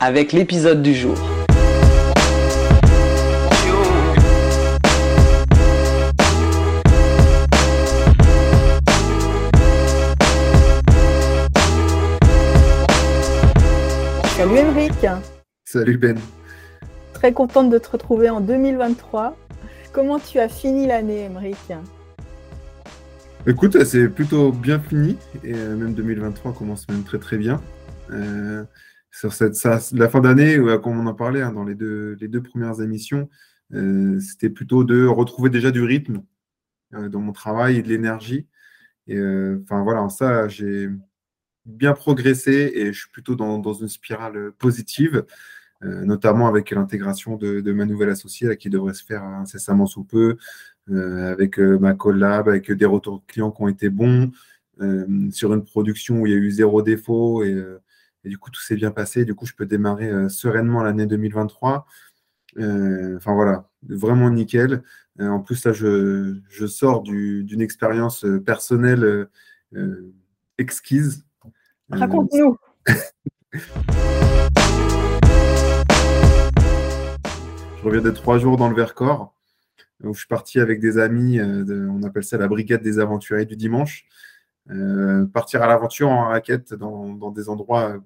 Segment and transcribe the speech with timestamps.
[0.00, 1.14] avec l'épisode du jour.
[14.36, 15.06] Salut Emeric.
[15.66, 16.18] Salut Ben.
[17.12, 19.36] Très contente de te retrouver en 2023.
[19.92, 21.58] Comment tu as fini l'année, Emeric?
[23.46, 27.60] Écoute, c'est plutôt bien fini et euh, même 2023 commence même très très bien.
[28.10, 28.64] Euh,
[29.10, 29.56] sur cette,
[29.92, 33.28] la fin d'année, comme on en parlait hein, dans les deux, les deux premières émissions,
[33.72, 36.22] euh, c'était plutôt de retrouver déjà du rythme
[36.92, 38.48] dans mon travail et de l'énergie.
[39.06, 39.20] Et
[39.62, 40.88] enfin voilà, ça, j'ai
[41.64, 45.24] bien progressé et je suis plutôt dans, dans une spirale positive.
[45.82, 50.36] notamment avec l'intégration de, de, ma nouvelle associée qui devrait se faire incessamment sous peu,
[50.90, 54.32] euh, avec euh, ma collab, avec des retours clients qui ont été bons,
[54.80, 57.54] euh, sur une production où il y a eu zéro défaut et,
[58.24, 59.24] du coup tout s'est bien passé.
[59.24, 61.86] Du coup, je peux démarrer sereinement l'année 2023.
[62.58, 64.82] Enfin voilà, vraiment nickel.
[65.18, 69.28] en plus, là, je, je sors d'une expérience personnelle
[70.58, 71.24] exquise.
[71.90, 72.56] Raconte-nous.
[77.78, 79.34] je reviens de trois jours dans le Vercors
[80.04, 83.46] où je suis parti avec des amis, euh, on appelle ça la brigade des aventuriers
[83.46, 84.06] du dimanche.
[84.70, 87.96] Euh, partir à l'aventure en raquette dans, des endroits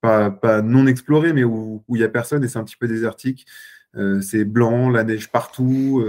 [0.00, 3.46] pas, non explorés, mais où il n'y a personne et c'est un petit peu désertique.
[3.96, 6.04] Euh, c'est blanc, la neige partout,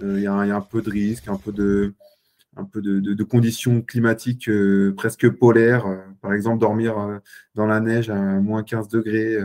[0.00, 1.94] il y, a un peu de risque, un peu de,
[2.56, 4.50] un peu de, conditions climatiques
[4.96, 5.86] presque polaires.
[6.20, 7.20] par exemple, dormir
[7.54, 9.38] dans la neige à moins 15 degrés,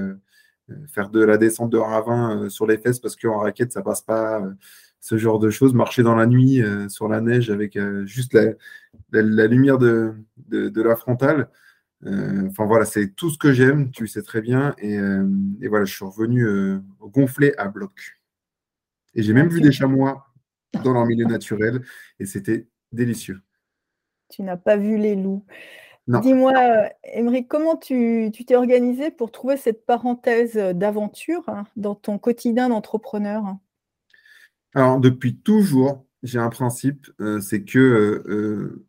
[0.87, 4.41] faire de la descente de ravin sur les fesses parce qu'en raquette, ça passe pas
[4.99, 8.37] ce genre de choses, marcher dans la nuit euh, sur la neige avec euh, juste
[9.11, 10.13] la, lumière de,
[10.49, 11.49] de, la frontale.
[12.05, 14.75] Euh, enfin voilà, c'est tout ce que j'aime, tu le sais très bien.
[14.77, 14.97] Et,
[15.67, 16.45] voilà, je suis revenu
[17.01, 18.19] gonflé à bloc.
[19.15, 20.27] Et j'ai même vu des chamois
[20.83, 21.81] dans leur milieu naturel
[22.19, 23.41] et c'était délicieux.
[24.29, 25.45] Tu n'as pas vu les loups.
[26.07, 26.53] Dis-moi,
[27.03, 33.57] Émeric, comment tu t'es organisé pour trouver cette parenthèse d'aventure hein, dans ton quotidien d'entrepreneur?
[34.73, 38.87] Alors, depuis toujours, j'ai un principe, euh, c'est que euh,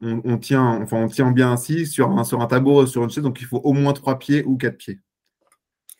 [0.00, 0.86] on, tient,
[1.32, 3.92] bien assis sur un, sur un tableau, sur une chaise, donc il faut au moins
[3.92, 5.00] trois pieds ou quatre pieds.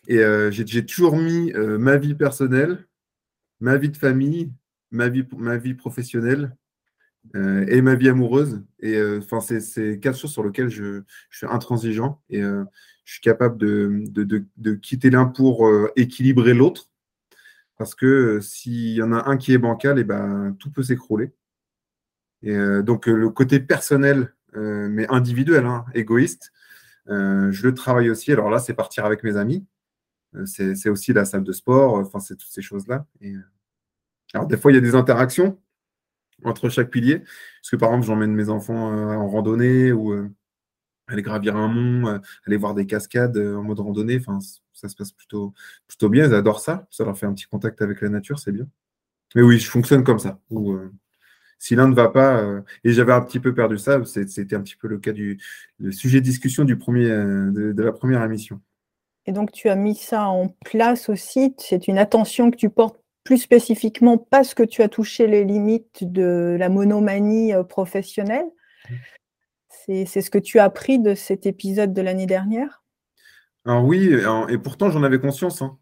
[0.07, 2.87] Et euh, j'ai toujours mis ma vie personnelle,
[3.59, 4.51] ma vie de famille,
[4.89, 6.55] ma vie, professionnelle
[7.35, 8.63] et ma vie amoureuse.
[8.79, 12.65] Et enfin, c'est quatre choses sur lesquelles je, suis intransigeant et je
[13.05, 16.91] suis capable de quitter l'un pour équilibrer l'autre.
[17.81, 20.69] Parce que euh, s'il y en a un qui est bancal, et eh ben, tout
[20.69, 21.31] peut s'écrouler.
[22.43, 26.51] Et euh, donc euh, le côté personnel, mais individuel, hein, égoïste,
[27.07, 28.33] je le travaille aussi.
[28.33, 29.65] Alors là, c'est partir avec mes amis.
[30.45, 31.93] c'est aussi la salle de sport.
[31.93, 33.05] Enfin, c'est toutes ces choses-là.
[34.33, 35.57] alors des fois, il y a des interactions
[36.43, 37.19] entre chaque pilier.
[37.19, 40.13] Parce que par exemple, j'emmène mes enfants en randonnée ou
[41.07, 44.17] aller gravir un mont, aller voir des cascades en mode randonnée.
[44.19, 44.39] Enfin,
[44.73, 45.53] ça se passe plutôt,
[45.87, 46.25] plutôt bien.
[46.25, 46.87] Ils adorent ça.
[46.91, 48.67] Ça leur fait un petit contact avec la nature, c'est bien.
[49.35, 50.39] Mais oui, je fonctionne comme ça.
[50.51, 50.91] Euh,
[51.61, 54.61] si l'un ne va pas, euh, et j'avais un petit peu perdu ça, c'était un
[54.61, 55.39] petit peu le cas du
[55.77, 58.59] le sujet de discussion du premier, euh, de, la première émission.
[59.27, 61.53] Et donc, tu as mis ça en place aussi.
[61.59, 66.11] C'est une attention que tu portes plus spécifiquement parce que tu as touché les limites
[66.11, 68.47] de la monomanie professionnelle.
[68.89, 68.95] Mmh.
[69.85, 72.83] C'est ce que tu as appris de cet épisode de l'année dernière?
[73.65, 74.11] Alors oui,
[74.49, 75.61] et pourtant j'en avais conscience.
[75.61, 75.77] Hein.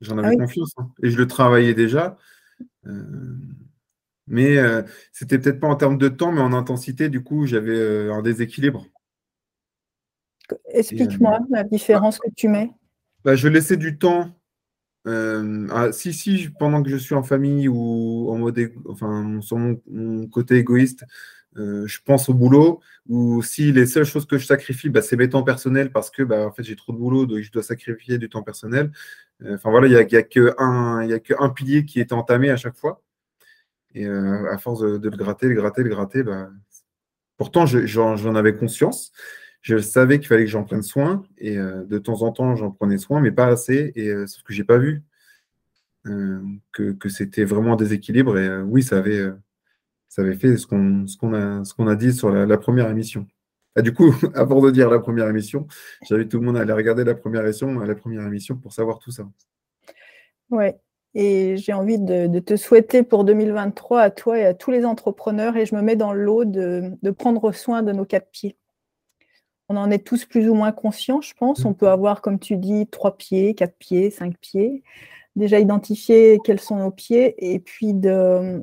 [0.00, 0.72] J'en ah avais confiance.
[0.78, 0.90] Hein.
[1.02, 2.18] Et je le travaillais déjà.
[2.86, 3.36] Euh,
[4.26, 4.82] mais euh,
[5.12, 8.22] c'était peut-être pas en termes de temps, mais en intensité, du coup, j'avais euh, un
[8.22, 8.86] déséquilibre.
[10.72, 12.70] Explique-moi la différence que tu mets.
[13.24, 14.36] Bah, je laissais du temps.
[15.92, 20.56] si, si, pendant que je suis en famille ou en mode, enfin, sur mon côté
[20.56, 21.04] égoïste,
[21.58, 25.16] euh, je pense au boulot, ou si les seules choses que je sacrifie, bah, c'est
[25.16, 27.62] mes temps personnels parce que bah, en fait, j'ai trop de boulot, donc je dois
[27.62, 28.90] sacrifier du temps personnel.
[29.42, 32.76] Euh, enfin voilà, il n'y a, y a qu'un pilier qui est entamé à chaque
[32.76, 33.02] fois.
[33.94, 36.50] Et euh, à force de, le gratter, le gratter, le gratter, bah,
[37.36, 39.12] pourtant j'en avais conscience,
[39.60, 42.98] je savais qu'il fallait que j'en prenne soin et de temps en temps, j'en prenais
[42.98, 43.92] soin, mais pas assez.
[43.94, 45.04] Et sauf que j'ai pas vu
[46.04, 48.38] que, c'était vraiment un déséquilibre.
[48.38, 49.24] Et oui, ça avait,
[50.08, 53.26] ça avait fait ce qu'on a, qu'on a dit sur la, première émission.
[53.74, 55.66] Ah, du coup, avant de dire la première émission,
[56.06, 58.98] j'invite tout le monde à aller regarder la première émission, la première émission pour savoir
[58.98, 59.26] tout ça.
[60.50, 60.78] Ouais.
[61.14, 65.56] Et j'ai envie de, te souhaiter pour 2023 à toi et à tous les entrepreneurs,
[65.56, 68.56] et je me mets dans l'eau de, de, prendre soin de nos quatre pieds.
[69.68, 71.64] On en est tous plus ou moins conscients, je pense.
[71.64, 74.82] On peut avoir, comme tu dis, trois pieds, quatre pieds, cinq pieds.
[75.36, 78.62] Déjà identifier quels sont nos pieds et puis de,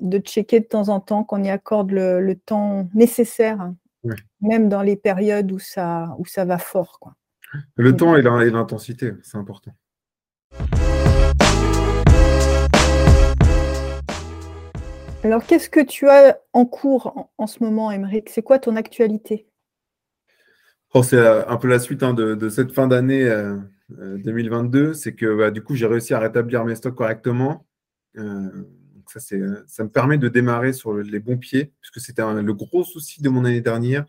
[0.00, 3.72] de checker de temps en temps qu'on y accorde le, temps nécessaire,
[4.40, 6.98] même dans les périodes où ça, où ça va fort.
[7.00, 7.14] Quoi.
[7.76, 9.72] Le temps et l'intensité, c'est important.
[15.28, 18.30] Alors, qu'est-ce que tu as en cours en, ce moment, Émeric?
[18.30, 19.46] C'est quoi ton actualité?
[20.94, 23.30] Oh, C'est euh, un peu la suite hein, de, cette fin d'année
[23.90, 24.78] 2022.
[24.78, 27.66] Euh, euh, c'est que bah, du coup, j'ai réussi à rétablir mes stocks correctement.
[28.14, 29.20] ça,
[29.84, 33.44] me permet de démarrer sur les bons pieds, puisque c'était le gros souci de mon
[33.44, 34.06] année dernière.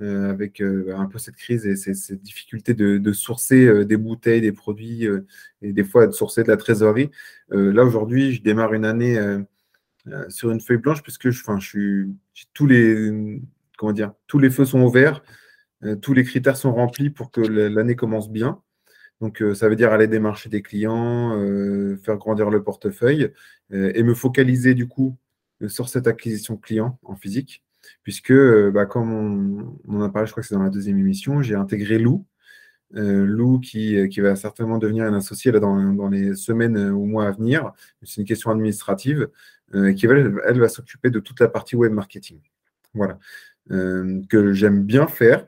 [0.00, 5.06] avec un peu cette crise et ces, difficultés de, sourcer des bouteilles, des produits
[5.62, 7.12] et des fois de sourcer de la trésorerie.
[7.50, 9.16] là, aujourd'hui, je démarre une année
[10.08, 13.40] euh, sur une feuille blanche puisque je, je suis, tous les,
[13.76, 15.22] comment dire, tous les feux sont ouverts,
[15.82, 18.60] euh, tous les critères sont remplis pour que l'année commence bien.
[19.20, 21.32] Donc, euh, ça veut dire aller démarcher des clients,
[22.04, 23.32] faire grandir le portefeuille
[23.70, 25.16] et me focaliser du coup
[25.66, 27.64] sur cette acquisition client en physique,
[28.04, 28.34] puisque,
[28.72, 31.54] bah, comme on, en a parlé, je crois que c'est dans la deuxième émission, j'ai
[31.54, 32.26] intégré Lou,
[32.92, 37.26] Lou qui, qui, va certainement devenir un associé là, dans, dans, les semaines ou mois
[37.26, 37.72] à venir.
[38.02, 39.28] C'est une question administrative
[39.72, 42.40] qui va, elle va s'occuper de toute la partie web marketing.
[42.94, 43.18] Voilà.
[43.70, 45.46] Euh, que j'aime bien faire.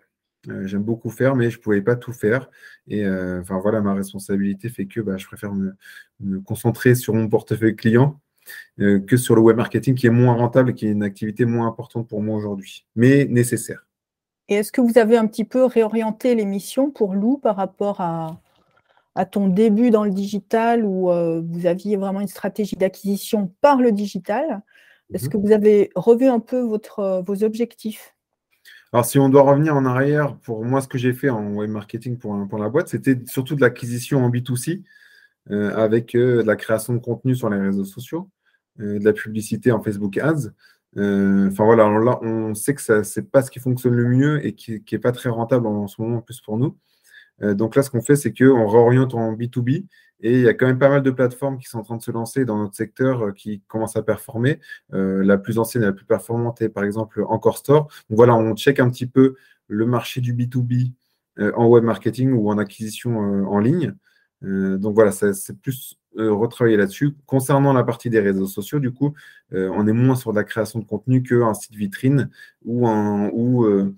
[0.64, 2.48] J'aime beaucoup faire, mais je ne pouvais pas tout faire.
[2.86, 3.04] Et
[3.48, 5.74] voilà, ma responsabilité fait que bah, je préfère me,
[6.40, 8.18] concentrer sur mon portefeuille client
[8.78, 12.08] que sur le web marketing qui est moins rentable qui est une activité moins importante
[12.08, 13.88] pour moi aujourd'hui, mais nécessaire.
[14.48, 18.40] Et est-ce que vous avez un petit peu réorienté l'émission pour Lou par rapport à,
[19.24, 23.92] ton début dans le digital où euh, vous aviez vraiment une stratégie d'acquisition par le
[23.92, 24.62] digital
[25.12, 25.30] Est-ce mhm.
[25.30, 28.14] que vous avez revu un peu votre, euh, vos objectifs?
[28.92, 31.70] Alors, si on doit revenir en arrière, pour moi, ce que j'ai fait en web
[31.70, 34.82] marketing pour, pour la boîte, c'était surtout de l'acquisition en B2C,
[35.50, 38.30] euh, avec de la création de contenu sur les réseaux sociaux,
[38.78, 40.52] de la publicité en Facebook Ads,
[40.96, 44.54] enfin voilà, là, on sait que ce n'est pas ce qui fonctionne le mieux et
[44.54, 46.76] qui n'est pas très rentable en, ce moment, en plus pour nous.
[47.42, 49.86] Euh, donc là, ce qu'on fait, c'est qu'on réoriente en B2B
[50.20, 52.02] et il y a quand même pas mal de plateformes qui sont en train de
[52.02, 54.60] se lancer dans notre secteur euh, qui commencent à performer.
[54.90, 57.88] la plus ancienne et la plus performante est par exemple Encore Store.
[58.10, 59.36] Donc voilà, on check un petit peu
[59.68, 60.92] le marché du B2B
[61.54, 63.94] en web marketing ou en acquisition en ligne.
[64.42, 67.14] donc voilà, c'est plus euh, retravailler là-dessus.
[67.26, 69.14] Concernant la partie des réseaux sociaux, du coup,
[69.52, 72.30] euh, on est moins sur la création de contenu qu'un site vitrine
[72.64, 73.94] ou, euh,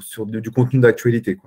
[0.00, 1.38] sur du contenu d'actualité.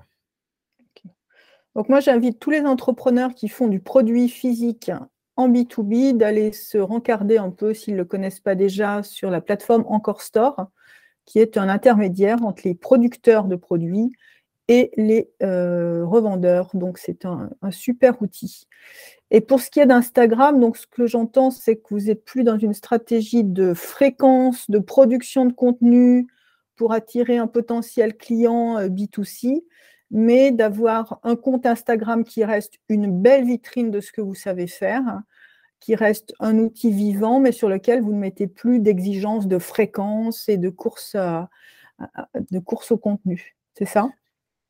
[1.76, 4.92] Donc moi, j'invite tous les entrepreneurs qui font du produit physique
[5.36, 9.42] en B2B d'aller se rencarder un peu, s'ils ne le connaissent pas déjà, sur la
[9.42, 10.68] plateforme Encore Store,
[11.26, 14.12] qui est un intermédiaire entre les producteurs de produits
[14.68, 16.70] et les revendeurs.
[16.76, 18.68] Donc, c'est un, super outil.
[19.32, 22.60] Et pour ce qui est d'Instagram, ce que j'entends, c'est que vous n'êtes plus dans
[22.60, 26.28] une stratégie de fréquence, de production de contenu
[26.76, 29.64] pour attirer un potentiel client euh, B2C,
[30.14, 34.68] mais d'avoir un compte Instagram qui reste une belle vitrine de ce que vous savez
[34.68, 35.22] faire,
[35.80, 40.48] qui reste un outil vivant, mais sur lequel vous ne mettez plus d'exigences de fréquence
[40.48, 43.58] et de course, de course au contenu.
[43.76, 44.10] C'est ça?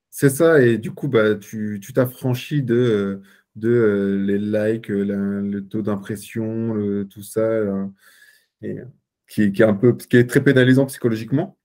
[0.09, 3.21] C'est ça, et du coup, bah, tu t'affranchis de euh,
[3.63, 7.85] euh, les likes, euh, le taux d'impression, tout ça, euh,
[9.27, 11.57] qui, est qui est très pénalisant psychologiquement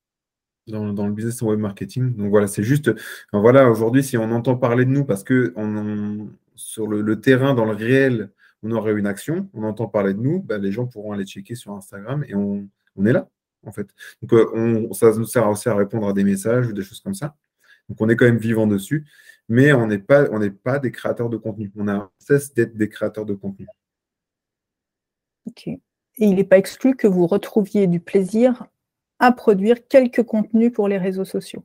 [0.69, 2.15] dans, le business en web marketing.
[2.15, 2.93] Donc voilà, c'est juste,
[3.33, 5.55] voilà, aujourd'hui, si on entend parler de nous parce que
[6.55, 8.31] sur le, terrain, dans le réel,
[8.63, 11.55] on aurait une action, on entend parler de nous, bah, les gens pourront aller checker
[11.55, 12.69] sur Instagram et on,
[13.05, 13.29] est là,
[13.65, 13.89] en fait.
[14.23, 17.15] Donc on, ça nous sert aussi à répondre à des messages ou des choses comme
[17.15, 17.37] ça.
[17.89, 19.07] Donc on est quand même vivant dessus
[19.49, 20.27] mais on n'est pas,
[20.63, 21.73] pas des créateurs de contenu.
[21.77, 23.67] On a cesse d'être des créateurs de contenu.
[25.47, 25.69] Ok.
[25.69, 25.81] Et
[26.19, 28.67] il n'est pas exclu que vous retrouviez du plaisir
[29.19, 31.65] à produire quelques contenus pour les réseaux sociaux.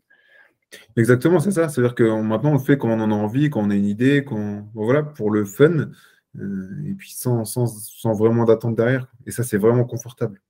[0.98, 1.70] Exactement, c'est ça.
[1.70, 3.86] C'est-à-dire que maintenant, on le fait quand on en a envie, quand on a une
[3.86, 5.92] idée, quand, voilà, pour le fun,
[6.40, 7.44] euh, et puis sans,
[8.18, 9.08] vraiment d'attente derrière.
[9.26, 10.42] Et ça, c'est vraiment confortable.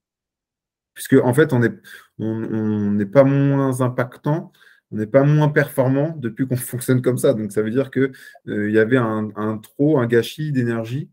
[0.94, 1.74] Puisque, en fait, on n'est
[2.20, 4.52] on, pas moins impactant
[4.94, 7.34] on n'est pas moins performant depuis qu'on fonctionne comme ça.
[7.34, 8.12] Donc, ça veut dire qu'il
[8.48, 11.10] euh, y avait un, trop, un gâchis d'énergie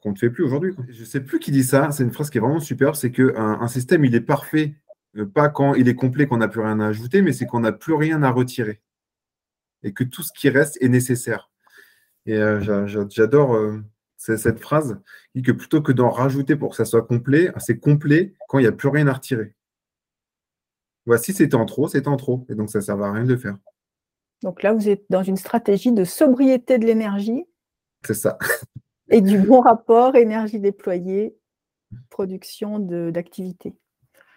[0.00, 0.74] qu'on ne fait plus aujourd'hui.
[0.88, 1.90] Je ne sais plus qui dit ça.
[1.92, 2.96] C'est une phrase qui est vraiment super.
[2.96, 4.74] C'est qu'un un système, il est parfait,
[5.16, 7.60] euh, pas quand il est complet, qu'on n'a plus rien à ajouter, mais c'est qu'on
[7.60, 8.80] n'a plus rien à retirer.
[9.82, 11.50] Et que tout ce qui reste est nécessaire.
[12.26, 12.36] Et
[12.86, 13.56] j'adore
[14.16, 14.98] cette phrase
[15.32, 18.58] qui dit que plutôt que d'en rajouter pour que ça soit complet, c'est complet quand
[18.58, 19.54] il n'y a plus rien à retirer.
[21.06, 22.44] Voici, c'était en trop, c'est en trop.
[22.48, 23.56] Et donc, ça ne sert à rien de le faire.
[24.42, 27.44] Donc là, vous êtes dans une stratégie de sobriété de l'énergie.
[28.04, 28.38] C'est ça.
[29.10, 31.36] et du bon rapport énergie déployée,
[32.10, 33.74] production d'activité.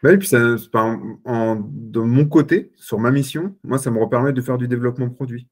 [0.01, 0.29] Bah puis
[0.73, 5.09] en, de mon côté, sur ma mission, moi, ça me permet de faire du développement
[5.09, 5.47] produit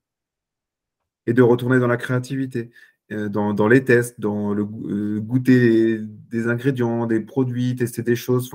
[1.26, 2.70] et de retourner dans la créativité,
[3.12, 8.50] euh, dans, les tests, dans le euh, goûter des ingrédients, des produits, tester des choses.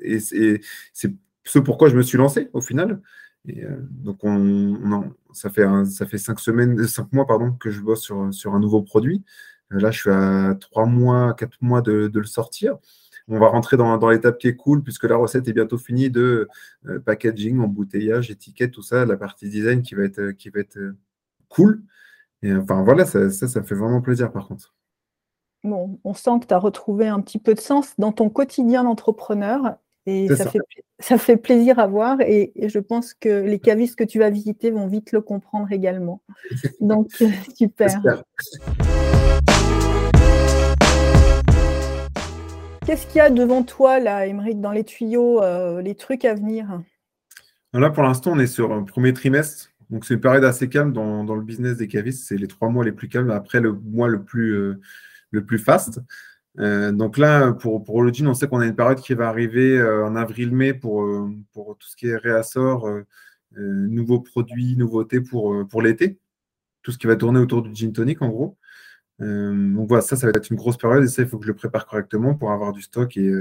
[0.00, 3.00] Et, c'est ce pourquoi je me suis lancé au final.
[3.48, 8.02] Euh, donc, on, ça, fait ça fait cinq semaines, cinq mois pardon, que je bosse
[8.02, 9.24] sur, sur un nouveau produit.
[9.72, 12.76] Euh, là, je suis à trois mois, quatre mois de, le sortir.
[13.28, 16.10] On va rentrer dans, dans l'étape qui est cool, puisque la recette est bientôt finie
[16.10, 16.48] de
[16.86, 20.78] euh, packaging, embouteillage, étiquette, tout ça, la partie design qui va être, qui va être
[21.48, 21.82] cool.
[22.42, 24.74] Et enfin, voilà, ça, ça, ça fait vraiment plaisir par contre.
[25.64, 28.84] Bon, on sent que tu as retrouvé un petit peu de sens dans ton quotidien
[28.84, 30.60] d'entrepreneur et ça, Fait,
[31.00, 34.70] ça, Fait, plaisir à voir et, je pense que les cavistes que tu vas visiter
[34.70, 36.22] vont vite le comprendre également.
[36.80, 37.10] Donc,
[37.56, 38.22] super.
[42.86, 46.80] Qu'est-ce qu'il y a devant toi, là, dans les tuyaux, euh, les trucs à venir?
[47.72, 49.70] Là, pour l'instant, on est sur un premier trimestre.
[49.90, 52.26] Donc, c'est une période assez calme dans, le business des cavistes.
[52.28, 54.80] C'est les trois mois les plus calmes, après le mois le plus, euh,
[55.46, 56.00] plus fast.
[56.58, 59.28] Euh, donc là, pour, pour le jean, on sait qu'on a une période qui va
[59.28, 62.88] arriver euh, en avril-mai pour, euh, pour tout ce qui est réassort,
[63.52, 66.18] nouveaux produits, nouveautés pour, pour l'été.
[66.82, 68.56] Tout ce qui va tourner autour du gin tonic, en gros.
[69.18, 71.50] Donc voilà, ça, ça va être une grosse période et ça, il faut que je
[71.50, 73.32] le prépare correctement pour avoir du stock et,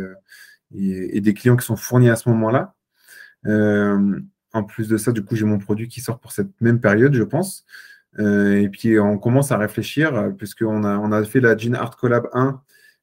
[0.74, 2.75] et, des clients qui sont fournis à ce moment-là.
[4.53, 7.13] en plus de ça, du coup, j'ai mon produit qui sort pour cette même période,
[7.13, 7.65] je pense.
[8.20, 12.29] et puis, on commence à réfléchir, puisqu'on a, on a fait la Jean Art Collab
[12.34, 12.62] 1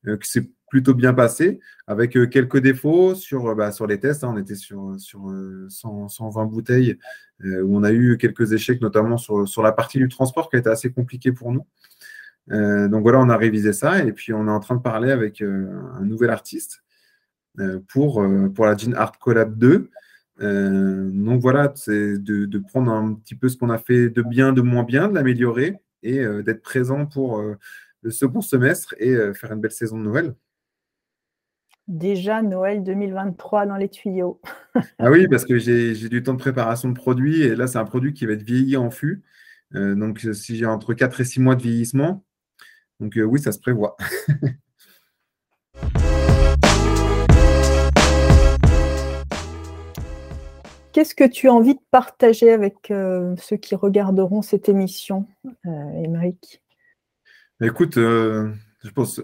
[0.08, 4.24] euh, qui s'est plutôt bien passé, avec euh, quelques défauts sur, euh, bah, les tests.
[4.24, 4.32] Hein.
[4.34, 5.30] on était sur, sur
[5.68, 6.98] 120 bouteilles,
[7.44, 10.58] où on a eu quelques échecs, notamment sur, sur, la partie du transport, qui a
[10.58, 11.66] été assez compliquée pour nous.
[12.48, 15.40] Donc voilà, on a révisé ça, et puis on est en train de parler avec
[15.40, 16.82] un nouvel artiste
[17.88, 19.90] pour, pour la Jean Art Collab 2.
[20.40, 24.52] donc voilà, c'est de, de, prendre un petit peu ce qu'on a fait de bien,
[24.52, 27.40] de moins bien, de l'améliorer et d'être présent pour
[28.02, 30.34] le second semestre et euh, faire une belle saison de Noël.
[31.88, 34.40] Déjà Noël 2023 dans les tuyaux.
[34.98, 37.84] ah oui, parce que j'ai du temps de préparation de produit et là, c'est un
[37.84, 39.22] produit qui va être vieilli en fût.
[39.74, 42.24] Euh, donc, si j'ai entre 4 et 6 mois de vieillissement,
[43.02, 43.96] donc euh, oui, ça se prévoit.
[50.92, 55.26] Qu'est-ce que tu as envie de partager avec ceux qui regarderont cette émission,
[55.64, 56.62] Émeric?
[57.62, 58.52] Écoute, euh,
[58.84, 59.20] je pense,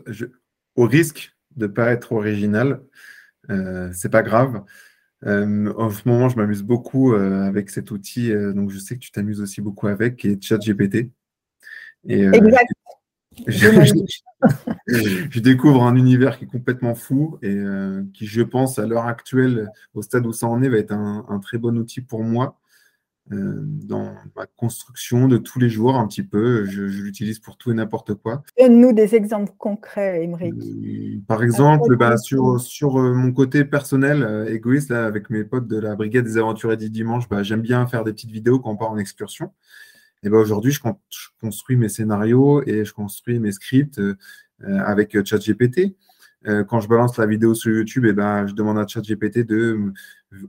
[0.77, 2.81] au risque de ne pas être original,
[3.51, 4.65] euh, c'est pas grave.
[5.27, 9.01] Euh, en ce moment, je m'amuse beaucoup euh, avec cet outil, donc je sais que
[9.01, 11.11] tu t'amuses aussi beaucoup avec, qui est ChatGPT.
[12.09, 12.73] exact.
[14.87, 17.59] Je, découvre un univers qui est complètement fou et
[18.15, 21.41] qui, je pense, à l'heure actuelle, au stade où ça en est, va être un
[21.41, 22.59] très bon outil pour moi
[23.31, 26.65] euh, dans ma construction de tous les jours un petit peu.
[26.65, 28.43] Je, l'utilise pour tout et n'importe quoi.
[28.59, 30.55] Donne-nous des exemples concrets, Émeric.
[30.55, 35.69] Euh, par exemple, bah, sur, sur euh, mon côté personnel, égoïste, là, avec mes potes
[35.69, 38.71] de la Brigade des Aventuriers du Dimanche, bah, j'aime bien faire des petites vidéos quand
[38.71, 39.53] on part en excursion.
[40.23, 40.81] Et bah, aujourd'hui, je,
[41.41, 44.01] construis mes scénarios et je construis mes scripts
[44.61, 45.97] avec ChatGPT.
[46.47, 49.93] Euh, quand je balance la vidéo sur YouTube, eh ben, je demande à ChatGPT de,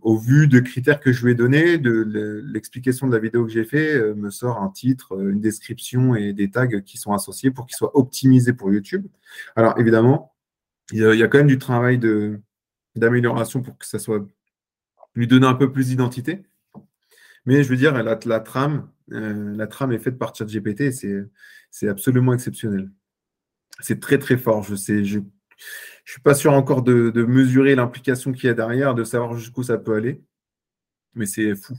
[0.02, 3.52] au vu de critères que je lui ai donnés, de l'explication de la vidéo que
[3.52, 7.12] j'ai fait, euh, me sort un titre, euh, une description et des tags qui sont
[7.12, 9.08] associés pour qu'ils soient optimisés pour YouTube.
[9.56, 10.34] Alors évidemment,
[10.92, 12.00] il y, a, quand même du travail
[12.96, 14.26] d'amélioration pour que ça soit
[15.16, 16.44] lui donner un peu plus d'identité.
[17.46, 20.92] Mais je veux dire, la, la trame, la trame est faite par ChatGPT et
[21.72, 22.90] c'est absolument exceptionnel.
[23.80, 24.64] C'est très très fort.
[24.64, 25.20] Je sais, je
[26.06, 29.78] suis pas sûr encore de, mesurer l'implication qu'il y a derrière, de savoir jusqu'où ça
[29.78, 30.22] peut aller,
[31.14, 31.76] mais c'est fou.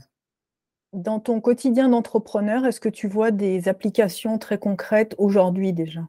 [0.93, 6.01] Dans ton quotidien d'entrepreneur, est-ce que tu vois des applications très concrètes aujourd'hui déjà?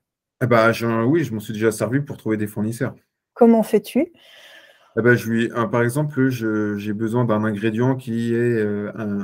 [0.42, 0.72] Eh ben,
[1.04, 2.96] Oui, je m'en suis déjà servi pour trouver des fournisseurs.
[3.34, 4.12] Comment fais-tu?
[4.96, 5.16] Eh ben,
[5.70, 8.62] par exemple, j'ai besoin d'un ingrédient qui est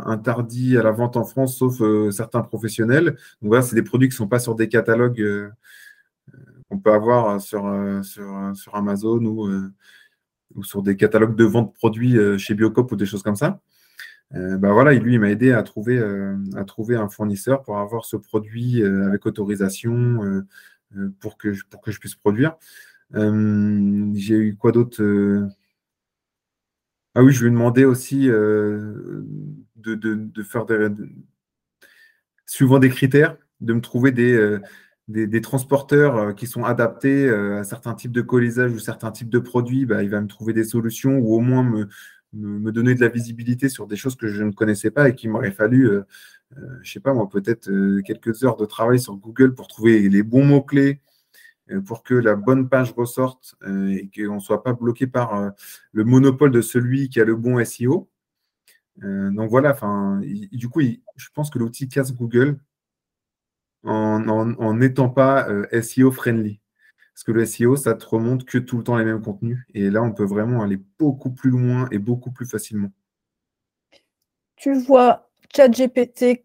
[0.06, 3.16] interdit à la vente en France, sauf certains professionnels.
[3.42, 5.52] Donc voilà, c'est des produits qui ne sont pas sur des catalogues
[6.70, 7.66] qu'on peut avoir sur,
[8.72, 13.36] Amazon ou, sur des catalogues de vente de produits chez Biocop ou des choses comme
[13.36, 13.60] ça.
[14.30, 19.26] ben voilà, lui, il m'a aidé à trouver, un fournisseur pour avoir ce produit avec
[19.26, 20.44] autorisation
[21.20, 22.56] pour que je puisse produire.
[23.12, 25.02] J'ai eu quoi d'autre
[27.14, 29.24] Ah oui, je lui ai demandé aussi de,
[29.76, 30.88] de, faire des,
[32.46, 34.58] suivant des critères, de me trouver des,
[35.08, 39.86] des, transporteurs qui sont adaptés à certains types de colisage ou certains types de produits.
[39.86, 41.88] Bah, il va me trouver des solutions ou au moins me,
[42.32, 45.30] me, donner de la visibilité sur des choses que je ne connaissais pas et qu'il
[45.30, 45.88] m'aurait fallu,
[46.56, 47.70] je ne sais pas moi, peut-être
[48.02, 51.07] quelques heures de travail sur Google pour trouver les bons mots-clés, euh,
[51.86, 55.50] pour que la bonne page ressorte euh, et qu'on ne soit pas bloqué par euh,
[55.92, 58.08] le monopole de celui qui a le bon SEO.
[59.02, 60.20] donc voilà, enfin,
[60.52, 62.58] du coup, je pense que l'outil casse Google
[63.84, 66.60] en n'étant pas SEO friendly.
[67.18, 69.58] Parce que le SEO, ça te remonte que tout le temps les mêmes contenus.
[69.74, 72.92] Et là, on peut vraiment aller beaucoup plus loin et beaucoup plus facilement.
[74.54, 76.44] Tu vois ChatGPT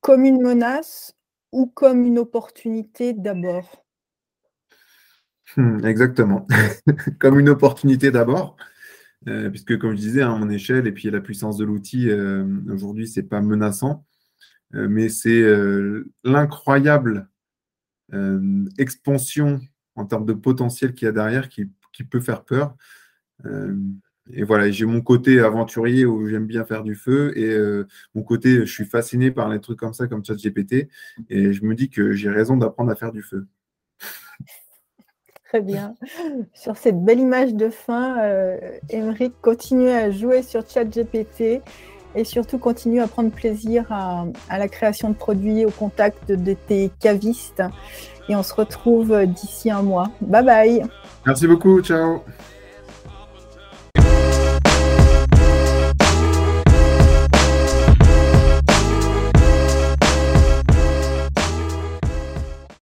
[0.00, 1.14] comme une menace
[1.52, 3.85] ou comme une opportunité d'abord?
[5.54, 6.46] Hmm, exactement.
[7.20, 8.56] Comme une opportunité d'abord,
[9.28, 12.10] euh, puisque comme je disais, à hein, mon échelle et puis la puissance de l'outil,
[12.10, 14.06] euh, aujourd'hui, ce n'est pas menaçant,
[14.74, 15.44] euh, mais c'est
[16.24, 17.28] l'incroyable
[18.78, 19.60] expansion
[19.96, 21.66] en termes de potentiel qu'il y a derrière qui,
[22.10, 22.76] peut faire peur.
[24.32, 27.58] et voilà, j'ai mon côté aventurier où j'aime bien faire du feu et
[28.14, 30.88] mon côté, je suis fasciné par les trucs comme ça, comme ChatGPT,
[31.30, 33.46] et je me dis que j'ai raison d'apprendre à faire du feu.
[35.48, 35.94] Très bien.
[36.54, 38.58] Sur cette belle image de fin, euh,
[39.42, 41.62] continue à jouer sur ChatGPT
[42.16, 44.26] et surtout continue à prendre plaisir à,
[44.58, 47.62] la création de produits au contact de tes cavistes.
[48.28, 50.10] Et on se retrouve d'ici un mois.
[50.20, 50.82] Bye bye.
[51.24, 51.80] Merci beaucoup.
[51.80, 52.22] Ciao.